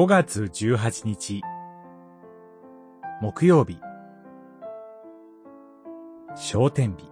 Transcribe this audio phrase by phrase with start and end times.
[0.00, 1.42] 5月18日。
[3.20, 3.78] 木曜日。
[6.34, 7.04] 昇天日。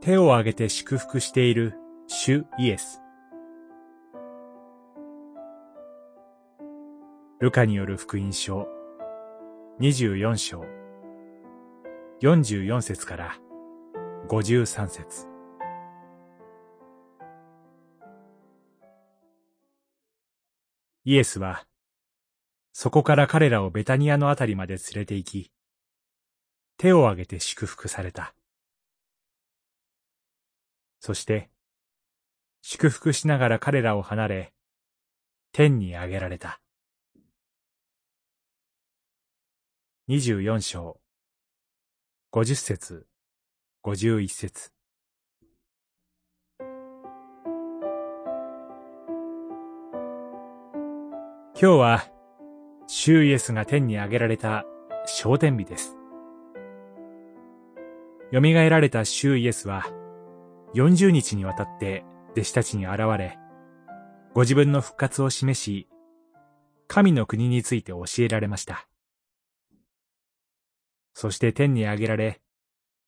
[0.00, 1.74] 手を挙げて祝福している
[2.06, 3.02] 主イエス。
[7.40, 8.68] ルカによる福音書。
[9.80, 10.64] 24章。
[12.22, 13.34] 44節から
[14.28, 15.27] 53節。
[21.10, 21.66] イエスは、
[22.74, 25.52] そこから彼らをベタニアのあたりまで連れて行き、
[26.76, 28.34] 手を挙げて祝福された。
[31.00, 31.48] そして、
[32.60, 34.52] 祝福しながら彼らを離れ、
[35.52, 36.60] 天に上げられた。
[40.08, 41.00] 二十四章、
[42.32, 43.06] 五十節、
[43.80, 44.77] 五十一節。
[51.60, 52.04] 今日は、
[52.86, 54.64] 主イエスが天に上げられた
[55.06, 55.96] 昇天日です。
[58.32, 59.82] 蘇られた主イエスは、
[60.76, 63.40] 40日にわたって弟子たちに現れ、
[64.34, 65.88] ご自分の復活を示し、
[66.86, 68.86] 神の国について教えられました。
[71.12, 72.40] そして天に上げられ、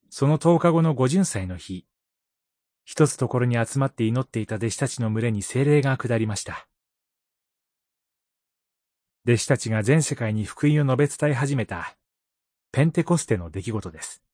[0.09, 1.87] その10日後の五巡祭の日、
[2.85, 6.67] 一つところに集まって祈っていた弟子たちの群れに精霊が下りました。
[9.31, 11.97] 弟子たちが全世界に福音を述べ伝え始めた、
[12.73, 14.25] ペンテコステの出来事です。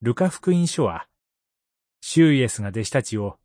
[0.00, 1.08] ルカ福音書は、
[2.00, 3.40] シューイエスが弟子たちを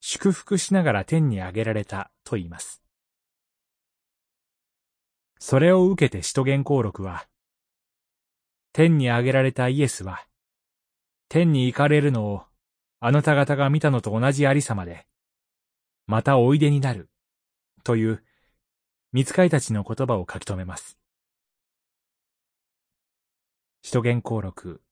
[0.00, 2.82] 祝福しながら天に上げられたと言います。
[5.38, 7.26] それを受けて使徒言行録は、
[8.72, 10.26] 天に上げられたイエスは、
[11.28, 12.42] 天に行かれるのを
[13.00, 15.06] あなた方が見たのと同じありさまで、
[16.06, 17.10] またおいでになる、
[17.84, 18.22] という、
[19.12, 20.98] 見つかいたちの言葉を書き留めます。
[23.82, 24.82] 使徒言行録、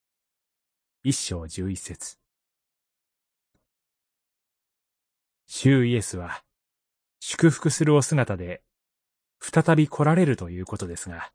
[1.03, 2.19] 一章十一節。
[5.47, 6.43] 主イエスは、
[7.21, 8.63] 祝福するお姿で
[9.41, 11.33] 再び来られるということですが、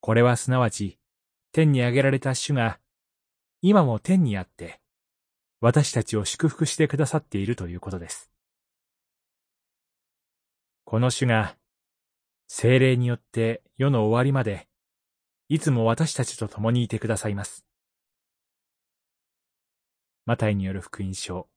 [0.00, 0.98] これはすなわち、
[1.52, 2.78] 天に上げられた主が、
[3.62, 4.80] 今も天にあって、
[5.60, 8.30] 私たちを祝福してくださっているということです。
[10.88, 11.56] この主が、
[12.46, 14.68] 精霊によって世の終わりまで、
[15.48, 17.66] いつも私たちと共にいてくださいます。
[20.26, 21.48] マタイによる福音書、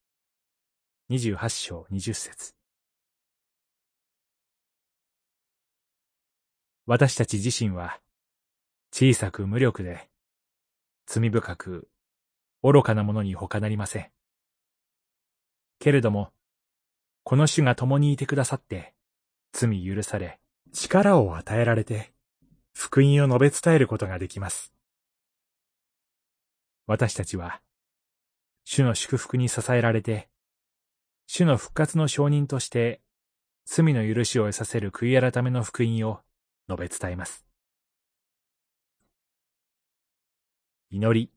[1.12, 2.56] 28章20節
[6.88, 8.00] 私たち自身は、
[8.92, 10.10] 小さく無力で、
[11.06, 11.88] 罪深く、
[12.64, 14.10] 愚かなものに他なりません。
[15.78, 16.32] けれども、
[17.22, 18.96] この主が共にいてくださって、
[19.52, 20.40] 罪許され、
[20.72, 22.14] 力を与えられて、
[22.74, 24.74] 福音を述べ伝えることができます。
[26.88, 27.62] 私たちは、
[28.64, 30.30] 主の祝福に支えられて、
[31.28, 33.02] 主の復活の証人として、
[33.66, 36.22] 罪の許しを得させる悔い改めの福音を
[36.68, 37.46] 述べ伝えます。
[40.92, 41.32] 祈り。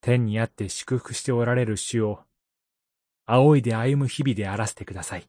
[0.00, 2.24] 天にあって祝福しておられる主を、
[3.26, 5.28] 仰いで歩む日々であらせてください。